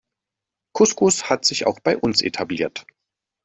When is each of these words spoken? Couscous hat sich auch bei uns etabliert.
Couscous 0.75 1.29
hat 1.29 1.45
sich 1.45 1.67
auch 1.67 1.79
bei 1.79 1.95
uns 1.95 2.23
etabliert. 2.23 2.87